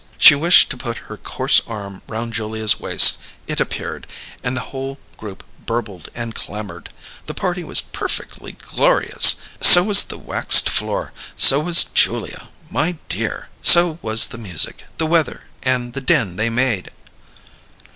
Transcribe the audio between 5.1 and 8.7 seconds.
group burbled and clamoured: the party was perfictly